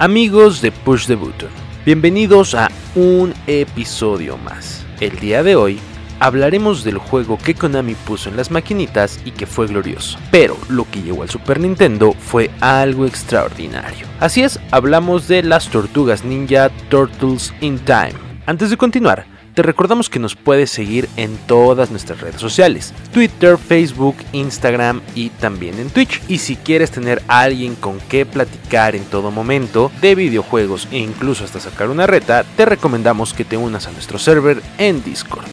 Amigos 0.00 0.62
de 0.62 0.70
Push 0.70 1.08
the 1.08 1.16
Button, 1.16 1.48
bienvenidos 1.84 2.54
a 2.54 2.70
un 2.94 3.34
episodio 3.48 4.38
más. 4.38 4.86
El 5.00 5.18
día 5.18 5.42
de 5.42 5.56
hoy 5.56 5.80
hablaremos 6.20 6.84
del 6.84 6.98
juego 6.98 7.36
que 7.36 7.56
Konami 7.56 7.96
puso 7.96 8.28
en 8.28 8.36
las 8.36 8.52
maquinitas 8.52 9.18
y 9.24 9.32
que 9.32 9.44
fue 9.44 9.66
glorioso. 9.66 10.16
Pero 10.30 10.56
lo 10.68 10.88
que 10.88 11.02
llegó 11.02 11.24
al 11.24 11.30
Super 11.30 11.58
Nintendo 11.58 12.12
fue 12.12 12.48
algo 12.60 13.06
extraordinario. 13.06 14.06
Así 14.20 14.44
es, 14.44 14.60
hablamos 14.70 15.26
de 15.26 15.42
las 15.42 15.68
tortugas 15.68 16.24
ninja 16.24 16.70
Turtles 16.90 17.52
in 17.60 17.80
Time. 17.80 18.14
Antes 18.46 18.70
de 18.70 18.76
continuar, 18.76 19.26
te 19.58 19.62
recordamos 19.64 20.08
que 20.08 20.20
nos 20.20 20.36
puedes 20.36 20.70
seguir 20.70 21.08
en 21.16 21.36
todas 21.36 21.90
nuestras 21.90 22.20
redes 22.20 22.40
sociales, 22.40 22.94
Twitter, 23.12 23.58
Facebook, 23.58 24.14
Instagram 24.30 25.00
y 25.16 25.30
también 25.30 25.80
en 25.80 25.90
Twitch. 25.90 26.22
Y 26.28 26.38
si 26.38 26.54
quieres 26.54 26.92
tener 26.92 27.24
a 27.26 27.40
alguien 27.40 27.74
con 27.74 27.98
que 27.98 28.24
platicar 28.24 28.94
en 28.94 29.02
todo 29.02 29.32
momento 29.32 29.90
de 30.00 30.14
videojuegos 30.14 30.86
e 30.92 30.98
incluso 30.98 31.42
hasta 31.42 31.58
sacar 31.58 31.90
una 31.90 32.06
reta, 32.06 32.44
te 32.56 32.66
recomendamos 32.66 33.34
que 33.34 33.44
te 33.44 33.56
unas 33.56 33.88
a 33.88 33.90
nuestro 33.90 34.20
server 34.20 34.62
en 34.78 35.02
Discord. 35.02 35.46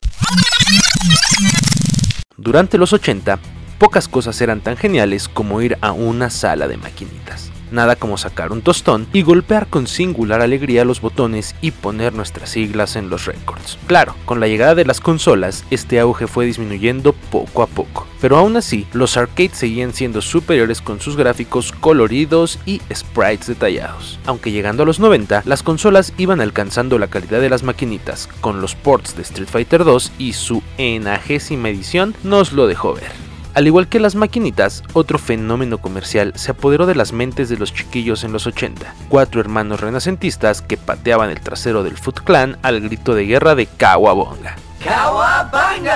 Durante 2.37 2.77
los 2.77 2.93
80, 2.93 3.40
pocas 3.79 4.07
cosas 4.07 4.40
eran 4.40 4.62
tan 4.62 4.77
geniales 4.77 5.27
como 5.27 5.63
ir 5.63 5.79
a 5.81 5.93
una 5.93 6.29
sala 6.29 6.67
de 6.67 6.77
maquinitas. 6.77 7.54
Nada 7.71 7.95
como 7.95 8.17
sacar 8.17 8.51
un 8.51 8.61
tostón 8.61 9.07
y 9.13 9.21
golpear 9.21 9.67
con 9.67 9.87
singular 9.87 10.41
alegría 10.41 10.85
los 10.85 11.01
botones 11.01 11.55
y 11.61 11.71
poner 11.71 12.13
nuestras 12.13 12.49
siglas 12.49 12.95
en 12.95 13.09
los 13.09 13.25
récords. 13.25 13.77
Claro, 13.87 14.15
con 14.25 14.39
la 14.39 14.47
llegada 14.47 14.75
de 14.75 14.85
las 14.85 14.99
consolas, 14.99 15.65
este 15.71 15.99
auge 15.99 16.27
fue 16.27 16.45
disminuyendo 16.45 17.13
poco 17.13 17.63
a 17.63 17.67
poco, 17.67 18.07
pero 18.21 18.37
aún 18.37 18.57
así, 18.57 18.87
los 18.93 19.17
arcades 19.17 19.57
seguían 19.57 19.93
siendo 19.93 20.21
superiores 20.21 20.81
con 20.81 20.99
sus 20.99 21.15
gráficos 21.15 21.71
coloridos 21.71 22.59
y 22.65 22.81
sprites 22.93 23.47
detallados. 23.47 24.20
Aunque 24.25 24.51
llegando 24.51 24.84
a 24.84 24.85
los 24.85 24.99
90, 24.99 25.43
las 25.45 25.63
consolas 25.63 26.13
iban 26.18 26.41
alcanzando 26.41 26.99
la 26.99 27.07
calidad 27.07 27.41
de 27.41 27.49
las 27.49 27.63
maquinitas, 27.63 28.27
con 28.41 28.62
los 28.62 28.75
ports 28.75 29.15
de 29.15 29.23
Street 29.23 29.49
Fighter 29.49 29.84
2 29.84 30.12
y 30.18 30.34
su 30.34 30.62
enagésima 30.77 31.70
edición 31.70 32.15
nos 32.23 32.53
lo 32.53 32.68
dejó 32.68 32.93
ver. 32.93 33.24
Al 33.55 33.67
igual 33.67 33.87
que 33.87 34.01
las 34.01 34.15
maquinitas, 34.15 34.84
otro 34.91 35.17
fenómeno 35.17 35.77
comercial 35.77 36.34
se 36.35 36.51
apoderó 36.51 36.85
de 36.85 36.93
las 36.93 37.13
mentes 37.13 37.48
de 37.48 37.55
los 37.55 37.73
chiquillos 37.73 38.25
en 38.25 38.34
los 38.34 38.47
80. 38.47 38.93
Cuatro 39.07 39.39
hermanos 39.39 39.79
renacentistas 39.79 40.62
que 40.62 40.75
pateaban 40.75 41.29
el 41.29 41.39
trasero 41.39 41.81
del 41.81 41.95
Foot 41.95 42.20
Clan 42.20 42.57
al 42.63 42.81
grito 42.81 43.15
de 43.15 43.25
guerra 43.25 43.55
de 43.55 43.65
Kawabonga. 43.65 44.57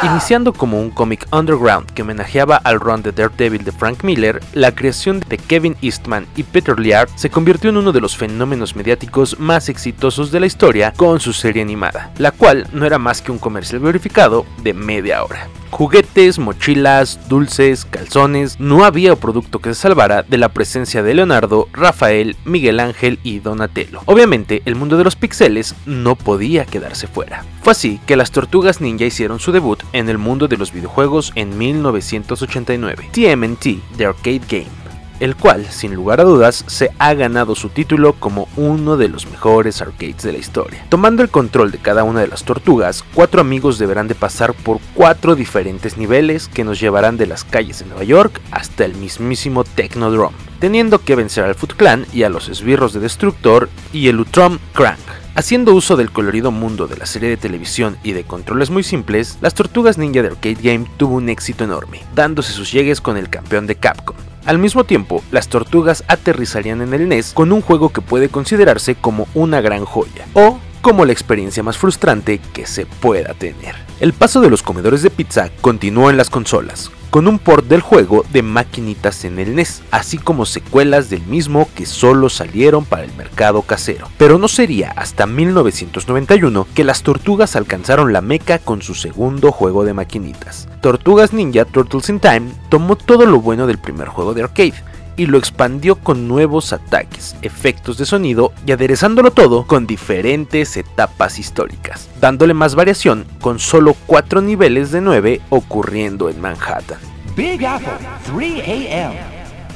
Iniciando 0.04 0.54
como 0.54 0.80
un 0.80 0.90
cómic 0.90 1.28
underground 1.34 1.92
que 1.92 2.02
homenajeaba 2.02 2.56
al 2.56 2.80
run 2.80 3.04
de 3.04 3.12
Daredevil 3.12 3.66
de 3.66 3.74
Frank 3.74 4.04
Miller, 4.04 4.42
la 4.54 4.74
creación 4.74 5.20
de 5.28 5.38
Kevin 5.38 5.76
Eastman 5.82 6.28
y 6.38 6.44
Peter 6.44 6.80
Liard 6.80 7.10
se 7.16 7.30
convirtió 7.30 7.70
en 7.70 7.78
uno 7.78 7.92
de 7.92 8.00
los 8.00 8.16
fenómenos 8.16 8.78
mediáticos 8.78 9.38
más 9.38 9.68
exitosos 9.68 10.32
de 10.32 10.40
la 10.40 10.46
historia 10.46 10.94
con 10.96 11.20
su 11.20 11.34
serie 11.34 11.62
animada, 11.62 12.12
la 12.18 12.32
cual 12.32 12.68
no 12.72 12.86
era 12.86 12.98
más 12.98 13.22
que 13.22 13.34
un 13.34 13.38
comercial 13.38 13.82
glorificado 13.82 14.46
de 14.64 14.74
media 14.74 15.26
hora. 15.26 15.50
Juguetes, 15.72 16.40
mochilas, 16.40 17.20
dulces, 17.30 17.86
calzones, 17.86 18.60
no 18.60 18.84
había 18.84 19.16
producto 19.16 19.60
que 19.60 19.74
se 19.74 19.82
salvara 19.82 20.24
de 20.24 20.38
la 20.38 20.50
presencia 20.50 21.04
de 21.04 21.14
Leonardo, 21.14 21.68
Rafael, 21.74 22.36
Miguel 22.46 22.80
Ángel 22.80 23.20
y 23.24 23.40
Donatello. 23.40 24.02
Obviamente, 24.06 24.62
el 24.66 24.76
mundo 24.76 24.98
de 24.98 25.04
los 25.04 25.16
pixeles 25.16 25.76
no 25.86 26.16
podía 26.16 26.66
quedarse 26.66 27.08
fuera. 27.08 27.46
Fue 27.62 27.72
así 27.72 28.00
que 28.06 28.16
las 28.16 28.32
Tortugas 28.32 28.82
Ninja 28.82 29.06
hicieron 29.06 29.40
su 29.40 29.52
debut 29.52 29.84
en 29.94 30.10
el 30.10 30.18
mundo 30.18 30.48
de 30.48 30.58
los 30.58 30.74
videojuegos 30.74 31.32
en 31.36 31.58
1989, 31.58 33.10
TMNT, 33.12 33.98
The 33.98 34.06
Arcade 34.06 34.42
Game 34.50 34.79
el 35.20 35.36
cual, 35.36 35.66
sin 35.66 35.94
lugar 35.94 36.22
a 36.22 36.24
dudas, 36.24 36.64
se 36.68 36.92
ha 37.00 37.14
ganado 37.14 37.56
su 37.56 37.70
título 37.70 38.14
como 38.14 38.48
uno 38.56 38.98
de 38.98 39.10
los 39.10 39.30
mejores 39.30 39.82
arcades 39.82 40.24
de 40.24 40.34
la 40.34 40.38
historia. 40.38 40.86
Tomando 40.90 41.24
el 41.24 41.30
control 41.30 41.72
de 41.72 41.78
cada 41.78 42.04
una 42.04 42.22
de 42.22 42.28
las 42.28 42.44
tortugas, 42.44 43.04
cuatro 43.14 43.42
amigos 43.42 43.78
deberán 43.78 44.08
de 44.08 44.16
pasar 44.16 44.54
por 44.54 44.80
cuatro 44.94 45.36
diferentes 45.36 45.98
niveles 45.98 46.48
que 46.48 46.64
nos 46.64 46.80
llevarán 46.80 47.18
de 47.18 47.28
las 47.28 47.44
calles 47.44 47.80
de 47.80 47.86
Nueva 47.86 48.04
York 48.04 48.42
hasta 48.52 48.86
el 48.86 48.96
mismísimo 48.96 49.64
Technodrome, 49.64 50.38
teniendo 50.60 51.00
que 51.00 51.16
vencer 51.16 51.44
al 51.44 51.56
Foot 51.56 51.74
Clan 51.74 52.06
y 52.14 52.24
a 52.24 52.30
los 52.30 52.50
esbirros 52.50 52.94
de 52.94 53.00
Destructor 53.00 53.70
y 53.94 54.08
el 54.08 54.20
Utrom 54.20 54.60
Crank. 54.74 55.00
Haciendo 55.36 55.74
uso 55.74 55.96
del 55.96 56.12
colorido 56.12 56.52
mundo 56.52 56.88
de 56.88 56.98
la 56.98 57.06
serie 57.06 57.30
de 57.30 57.38
televisión 57.38 57.98
y 58.04 58.12
de 58.12 58.26
controles 58.26 58.70
muy 58.70 58.84
simples, 58.84 59.38
las 59.42 59.54
Tortugas 59.54 59.98
Ninja 59.98 60.22
de 60.22 60.30
Arcade 60.30 60.58
Game 60.62 60.86
tuvo 60.98 61.16
un 61.16 61.30
éxito 61.30 61.64
enorme, 61.64 62.02
dándose 62.14 62.52
sus 62.52 62.72
llegues 62.72 63.00
con 63.00 63.16
el 63.16 63.30
campeón 63.30 63.66
de 63.66 63.76
Capcom, 63.76 64.18
al 64.50 64.58
mismo 64.58 64.84
tiempo, 64.84 65.24
las 65.30 65.48
tortugas 65.48 66.04
aterrizarían 66.08 66.82
en 66.82 66.96
el 66.96 67.08
NES 67.08 67.34
con 67.36 67.52
un 67.52 67.62
juego 67.62 67.90
que 67.90 68.02
puede 68.02 68.30
considerarse 68.30 68.96
como 68.96 69.28
una 69.36 69.62
gran 69.62 69.86
joya, 69.86 70.26
o 70.34 70.58
como 70.82 71.06
la 71.06 71.12
experiencia 71.12 71.62
más 71.62 71.78
frustrante 71.78 72.40
que 72.52 72.66
se 72.66 72.88
pueda 72.88 73.36
tener. 73.36 73.76
El 74.00 74.12
paso 74.12 74.42
de 74.42 74.50
los 74.50 74.64
comedores 74.64 75.04
de 75.04 75.12
pizza 75.12 75.52
continuó 75.62 76.10
en 76.10 76.18
las 76.18 76.32
consolas, 76.32 76.90
con 77.10 77.28
un 77.28 77.40
port 77.40 77.66
del 77.66 77.82
juego 77.82 78.26
de 78.32 78.44
maquinitas 78.44 79.26
en 79.26 79.40
el 79.40 79.56
NES, 79.56 79.82
así 79.92 80.18
como 80.18 80.46
secuelas 80.46 81.10
del 81.10 81.22
mismo 81.24 81.68
que 81.76 81.86
solo 81.86 82.30
salieron 82.30 82.86
para 82.86 83.04
el 83.04 83.14
mercado 83.16 83.62
casero. 83.62 84.08
Pero 84.18 84.38
no 84.38 84.48
sería 84.48 84.92
hasta 84.92 85.26
1991 85.26 86.68
que 86.74 86.84
las 86.84 87.04
tortugas 87.04 87.56
alcanzaron 87.56 88.14
la 88.14 88.22
meca 88.22 88.60
con 88.60 88.82
su 88.82 88.96
segundo 88.96 89.52
juego 89.52 89.86
de 89.86 89.94
maquinitas. 89.94 90.68
Tortugas 90.82 91.34
Ninja 91.34 91.66
Turtles 91.66 92.10
in 92.10 92.20
Time 92.20 92.52
tomó 92.70 92.96
todo 92.96 93.26
lo 93.26 93.42
bueno 93.42 93.68
del 93.68 93.78
primer 93.78 94.08
juego 94.08 94.34
de 94.34 94.44
arcade, 94.44 94.74
y 95.20 95.26
lo 95.26 95.38
expandió 95.38 95.98
con 95.98 96.30
nuevos 96.30 96.72
ataques, 96.72 97.36
efectos 97.42 97.98
de 97.98 98.06
sonido 98.06 98.54
y 98.66 98.72
aderezándolo 98.72 99.32
todo 99.32 99.68
con 99.68 99.86
diferentes 99.86 100.78
etapas 100.78 101.40
históricas, 101.40 102.08
dándole 102.22 102.54
más 102.54 102.74
variación 102.74 103.26
con 103.42 103.60
solo 103.60 103.98
4 104.06 104.40
niveles 104.40 104.92
de 104.92 105.02
9 105.02 105.42
ocurriendo 105.50 106.30
en 106.30 106.40
Manhattan. 106.40 107.00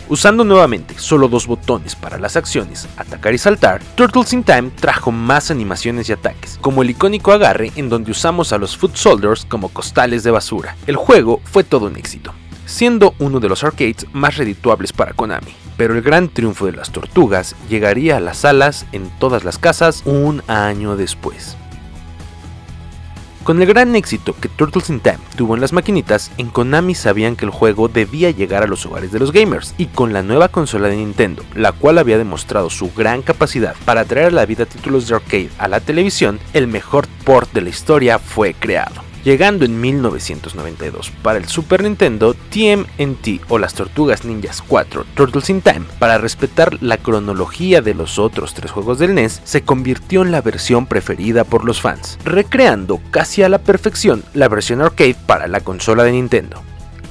Usando 0.08 0.46
nuevamente 0.46 0.96
solo 0.98 1.28
dos 1.28 1.48
botones 1.48 1.96
para 1.96 2.20
las 2.20 2.38
acciones, 2.38 2.88
atacar 2.96 3.34
y 3.34 3.38
saltar, 3.38 3.82
Turtles 3.96 4.32
in 4.32 4.44
Time 4.44 4.70
trajo 4.80 5.12
más 5.12 5.52
animaciones 5.52 6.08
y 6.08 6.14
ataques, 6.14 6.58
como 6.62 6.84
el 6.84 6.92
icónico 6.92 7.34
agarre 7.34 7.72
en 7.76 7.90
donde 7.90 8.12
usamos 8.12 8.54
a 8.54 8.58
los 8.58 8.78
Foot 8.78 8.96
Soldiers 8.96 9.44
como 9.44 9.70
costales 9.70 10.24
de 10.24 10.32
basura. 10.32 10.78
El 10.88 10.96
juego 10.98 11.42
fue 11.44 11.64
todo 11.64 11.88
un 11.88 11.98
éxito, 11.98 12.34
siendo 12.66 13.14
uno 13.20 13.40
de 13.40 13.50
los 13.50 13.64
arcades 13.64 14.06
más 14.14 14.38
redituables 14.38 14.94
para 14.94 15.14
Konami. 15.14 15.54
Pero 15.78 15.96
el 15.96 16.02
gran 16.02 16.30
triunfo 16.30 16.66
de 16.66 16.74
las 16.74 16.92
tortugas 16.92 17.56
llegaría 17.70 18.18
a 18.18 18.20
las 18.20 18.40
salas 18.40 18.86
en 18.92 19.10
todas 19.20 19.44
las 19.44 19.58
casas 19.58 20.04
un 20.06 20.44
año 20.48 20.96
después. 20.96 21.58
Con 23.44 23.62
el 23.62 23.68
gran 23.68 23.94
éxito 23.98 24.34
que 24.40 24.48
Turtles 24.48 24.90
in 24.90 25.02
Time 25.02 25.20
tuvo 25.36 25.56
en 25.56 25.60
las 25.60 25.74
maquinitas, 25.74 26.32
en 26.38 26.50
Konami 26.50 26.96
sabían 26.96 27.36
que 27.36 27.44
el 27.44 27.52
juego 27.52 27.90
debía 27.90 28.32
llegar 28.32 28.64
a 28.64 28.68
los 28.68 28.86
hogares 28.86 29.12
de 29.12 29.20
los 29.20 29.34
gamers, 29.34 29.76
y 29.78 29.88
con 29.88 30.14
la 30.14 30.24
nueva 30.24 30.48
consola 30.48 30.88
de 30.88 30.96
Nintendo, 30.96 31.44
la 31.54 31.74
cual 31.74 31.98
había 31.98 32.18
demostrado 32.18 32.70
su 32.70 32.94
gran 32.94 33.22
capacidad 33.22 33.76
para 33.84 34.06
traer 34.06 34.28
a 34.28 34.32
la 34.32 34.46
vida 34.46 34.66
títulos 34.66 35.10
de 35.10 35.16
arcade 35.16 35.50
a 35.58 35.68
la 35.68 35.82
televisión, 35.82 36.40
el 36.54 36.68
mejor 36.68 37.06
port 37.26 37.52
de 37.52 37.62
la 37.62 37.70
historia 37.70 38.18
fue 38.18 38.54
creado 38.54 39.13
llegando 39.24 39.66
en 39.66 39.80
1992 39.80 41.12
para 41.22 41.38
el 41.38 41.46
Super 41.46 41.84
Nintendo 41.84 42.34
TMNT 42.34 43.50
o 43.50 43.58
las 43.58 43.74
Tortugas 43.74 44.26
Ninjas 44.26 44.62
4 44.62 45.06
Turtles 45.16 45.50
in 45.50 45.62
Time, 45.62 45.86
para 46.00 46.18
respetar 46.18 46.82
la 46.82 46.98
cronología 46.98 47.82
de 47.82 47.94
los 47.94 48.20
otros 48.20 48.54
tres 48.54 48.72
juegos 48.72 49.00
del 49.00 49.16
NES, 49.16 49.42
se 49.44 49.64
convirtió 49.64 50.22
en 50.22 50.32
la 50.32 50.42
versión 50.42 50.86
preferida 50.86 51.44
por 51.44 51.66
los 51.66 51.82
fans, 51.82 52.18
recreando 52.24 53.00
casi 53.12 53.44
a 53.44 53.50
la 53.50 53.60
perfección 53.60 54.24
la 54.34 54.48
versión 54.48 54.82
arcade 54.82 55.16
para 55.26 55.48
la 55.48 55.62
consola 55.62 56.04
de 56.04 56.12
Nintendo. 56.12 56.62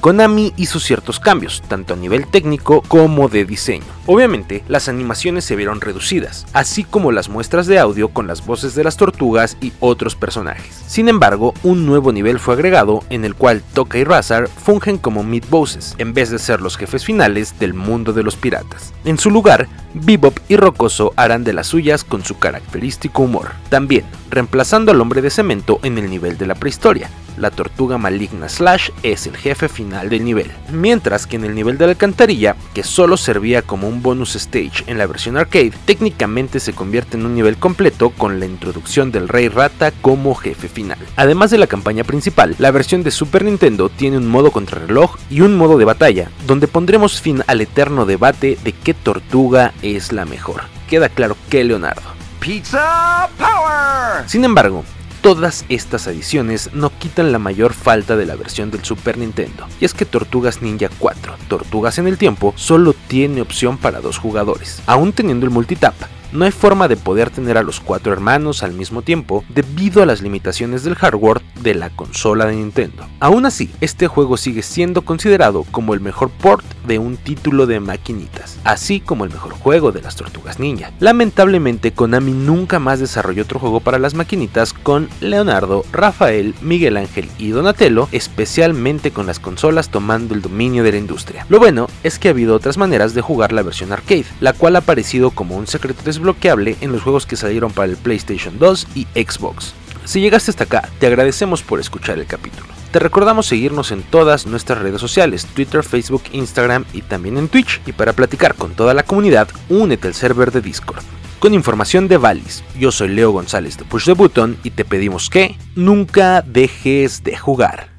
Konami 0.03 0.51
hizo 0.57 0.81
ciertos 0.81 1.21
cambios, 1.21 1.63
tanto 1.69 1.93
a 1.93 1.95
nivel 1.95 2.27
técnico 2.27 2.81
como 2.89 3.29
de 3.29 3.45
diseño. 3.45 3.85
Obviamente, 4.05 4.61
las 4.67 4.89
animaciones 4.89 5.45
se 5.45 5.55
vieron 5.55 5.79
reducidas, 5.79 6.45
así 6.51 6.83
como 6.83 7.13
las 7.13 7.29
muestras 7.29 7.67
de 7.67 7.79
audio 7.79 8.09
con 8.09 8.27
las 8.27 8.45
voces 8.45 8.75
de 8.75 8.83
las 8.83 8.97
tortugas 8.97 9.55
y 9.61 9.71
otros 9.79 10.17
personajes. 10.17 10.83
Sin 10.87 11.07
embargo, 11.07 11.53
un 11.63 11.85
nuevo 11.85 12.11
nivel 12.11 12.37
fue 12.39 12.55
agregado 12.55 13.01
en 13.09 13.23
el 13.23 13.33
cual 13.33 13.63
Toka 13.73 13.97
y 13.97 14.03
Razar 14.03 14.49
fungen 14.49 14.97
como 14.97 15.23
mid 15.23 15.45
bosses, 15.49 15.95
en 15.99 16.13
vez 16.13 16.29
de 16.31 16.39
ser 16.39 16.59
los 16.59 16.75
jefes 16.75 17.05
finales 17.05 17.57
del 17.57 17.73
mundo 17.73 18.11
de 18.11 18.23
los 18.23 18.35
piratas. 18.35 18.93
En 19.05 19.17
su 19.17 19.31
lugar, 19.31 19.69
Bebop 19.93 20.37
y 20.49 20.57
Rocoso 20.57 21.13
harán 21.15 21.45
de 21.45 21.53
las 21.53 21.67
suyas 21.67 22.03
con 22.03 22.25
su 22.25 22.37
característico 22.39 23.21
humor. 23.21 23.51
También, 23.69 24.03
reemplazando 24.29 24.91
al 24.91 24.99
hombre 24.99 25.21
de 25.21 25.29
cemento 25.29 25.79
en 25.81 25.97
el 25.97 26.09
nivel 26.09 26.37
de 26.37 26.47
la 26.47 26.55
prehistoria, 26.55 27.09
la 27.37 27.51
tortuga 27.51 27.97
maligna 27.97 28.49
Slash 28.49 28.89
es 29.03 29.27
el 29.27 29.37
jefe 29.37 29.69
final 29.69 30.09
del 30.09 30.25
nivel, 30.25 30.51
mientras 30.71 31.27
que 31.27 31.35
en 31.35 31.45
el 31.45 31.55
nivel 31.55 31.77
de 31.77 31.85
la 31.85 31.91
alcantarilla, 31.91 32.55
que 32.73 32.83
solo 32.83 33.17
servía 33.17 33.61
como 33.61 33.87
un 33.87 34.01
bonus 34.01 34.35
stage 34.35 34.83
en 34.87 34.97
la 34.97 35.07
versión 35.07 35.37
arcade, 35.37 35.73
técnicamente 35.85 36.59
se 36.59 36.73
convierte 36.73 37.17
en 37.17 37.25
un 37.25 37.35
nivel 37.35 37.57
completo 37.57 38.09
con 38.11 38.39
la 38.39 38.45
introducción 38.45 39.11
del 39.11 39.27
Rey 39.27 39.47
Rata 39.47 39.91
como 40.01 40.35
jefe 40.35 40.67
final. 40.67 40.97
Además 41.15 41.51
de 41.51 41.57
la 41.57 41.67
campaña 41.67 42.03
principal, 42.03 42.55
la 42.59 42.71
versión 42.71 43.03
de 43.03 43.11
Super 43.11 43.43
Nintendo 43.43 43.89
tiene 43.89 44.17
un 44.17 44.27
modo 44.27 44.51
contrarreloj 44.51 45.17
y 45.29 45.41
un 45.41 45.55
modo 45.57 45.77
de 45.77 45.85
batalla, 45.85 46.29
donde 46.47 46.67
pondremos 46.67 47.21
fin 47.21 47.43
al 47.47 47.61
eterno 47.61 48.05
debate 48.05 48.57
de 48.63 48.71
qué 48.71 48.93
tortuga 48.93 49.73
es 49.81 50.11
la 50.11 50.25
mejor 50.25 50.63
queda 50.93 51.09
claro 51.09 51.35
que 51.49 51.63
Leonardo. 51.63 52.03
Pizza 52.39 53.27
Power. 53.35 54.29
Sin 54.29 54.45
embargo, 54.45 54.83
todas 55.23 55.63
estas 55.69 56.07
adiciones 56.07 56.71
no 56.73 56.91
quitan 56.99 57.31
la 57.31 57.39
mayor 57.39 57.71
falta 57.71 58.17
de 58.17 58.25
la 58.25 58.35
versión 58.35 58.71
del 58.71 58.83
Super 58.83 59.17
Nintendo, 59.17 59.67
y 59.79 59.85
es 59.85 59.93
que 59.93 60.03
Tortugas 60.03 60.61
Ninja 60.61 60.89
4, 60.99 61.37
Tortugas 61.47 61.97
en 61.97 62.07
el 62.07 62.17
Tiempo, 62.17 62.53
solo 62.57 62.93
tiene 63.07 63.41
opción 63.41 63.77
para 63.77 64.01
dos 64.01 64.17
jugadores, 64.17 64.83
aún 64.85 65.13
teniendo 65.13 65.45
el 65.45 65.51
multitap, 65.53 65.95
no 66.33 66.45
hay 66.45 66.51
forma 66.51 66.87
de 66.87 66.97
poder 66.97 67.29
tener 67.29 67.57
a 67.57 67.63
los 67.63 67.79
cuatro 67.79 68.11
hermanos 68.11 68.63
al 68.63 68.73
mismo 68.73 69.01
tiempo 69.01 69.43
debido 69.49 70.01
a 70.03 70.05
las 70.05 70.21
limitaciones 70.21 70.83
del 70.83 70.95
hardware 70.95 71.41
de 71.61 71.75
la 71.75 71.89
consola 71.89 72.45
de 72.45 72.55
Nintendo. 72.55 73.07
Aún 73.19 73.45
así, 73.45 73.69
este 73.81 74.07
juego 74.07 74.37
sigue 74.37 74.63
siendo 74.63 75.03
considerado 75.03 75.63
como 75.71 75.93
el 75.93 76.01
mejor 76.01 76.29
port 76.29 76.65
de 76.87 76.99
un 76.99 77.17
título 77.17 77.65
de 77.67 77.79
maquinitas, 77.79 78.59
así 78.63 78.99
como 78.99 79.23
el 79.23 79.31
mejor 79.31 79.53
juego 79.53 79.91
de 79.91 80.01
las 80.01 80.15
tortugas 80.15 80.59
ninja. 80.59 80.91
Lamentablemente, 80.99 81.93
Konami 81.93 82.33
nunca 82.33 82.79
más 82.79 82.99
desarrolló 82.99 83.43
otro 83.43 83.59
juego 83.59 83.79
para 83.79 83.99
las 83.99 84.13
maquinitas 84.13 84.73
con 84.73 85.09
Leonardo, 85.21 85.85
Rafael, 85.91 86.55
Miguel 86.61 86.97
Ángel 86.97 87.29
y 87.37 87.49
Donatello, 87.49 88.09
especialmente 88.11 89.11
con 89.11 89.25
las 89.25 89.39
consolas 89.39 89.89
tomando 89.89 90.33
el 90.33 90.41
dominio 90.41 90.83
de 90.83 90.91
la 90.91 90.97
industria. 90.97 91.45
Lo 91.49 91.59
bueno 91.59 91.87
es 92.03 92.19
que 92.19 92.27
ha 92.27 92.31
habido 92.31 92.55
otras 92.55 92.77
maneras 92.77 93.13
de 93.13 93.21
jugar 93.21 93.53
la 93.53 93.63
versión 93.63 93.91
arcade, 93.91 94.25
la 94.39 94.53
cual 94.53 94.75
ha 94.75 94.79
aparecido 94.79 95.31
como 95.31 95.55
un 95.55 95.67
secreto 95.67 96.03
desbloqueable 96.23 96.77
en 96.79 96.93
los 96.93 97.03
juegos 97.03 97.25
que 97.25 97.35
salieron 97.35 97.71
para 97.71 97.91
el 97.91 97.97
PlayStation 97.97 98.57
2 98.57 98.87
y 98.95 99.07
Xbox. 99.13 99.73
Si 100.05 100.21
llegaste 100.21 100.51
hasta 100.51 100.63
acá, 100.63 100.89
te 100.99 101.07
agradecemos 101.07 101.61
por 101.61 101.79
escuchar 101.79 102.17
el 102.17 102.25
capítulo. 102.25 102.67
Te 102.91 102.99
recordamos 102.99 103.47
seguirnos 103.47 103.91
en 103.91 104.03
todas 104.03 104.45
nuestras 104.45 104.79
redes 104.79 105.01
sociales, 105.01 105.45
Twitter, 105.47 105.83
Facebook, 105.83 106.23
Instagram 106.31 106.85
y 106.93 107.01
también 107.01 107.37
en 107.37 107.47
Twitch. 107.49 107.81
Y 107.85 107.91
para 107.91 108.13
platicar 108.13 108.55
con 108.55 108.73
toda 108.73 108.93
la 108.93 109.03
comunidad, 109.03 109.49
únete 109.69 110.07
al 110.07 110.13
server 110.13 110.51
de 110.51 110.61
Discord. 110.61 111.03
Con 111.39 111.53
información 111.53 112.07
de 112.07 112.17
Valis, 112.17 112.63
yo 112.79 112.91
soy 112.91 113.09
Leo 113.09 113.31
González 113.31 113.77
de 113.77 113.83
Push 113.83 114.05
the 114.05 114.13
Button 114.13 114.57
y 114.63 114.69
te 114.69 114.85
pedimos 114.85 115.29
que 115.29 115.57
nunca 115.75 116.41
dejes 116.41 117.23
de 117.23 117.35
jugar. 117.35 117.92